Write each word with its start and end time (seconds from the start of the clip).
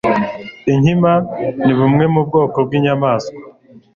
Inkima 0.73 1.11
ni 1.63 1.73
bumwe 1.77 2.05
mu 2.13 2.21
bwoko 2.27 2.57
bw'inyamaswa 2.65 3.39